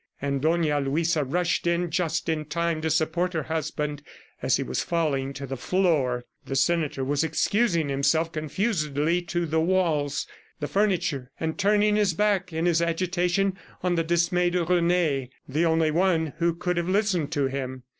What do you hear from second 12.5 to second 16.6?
in his agitation on the dismayed Rene, the only one who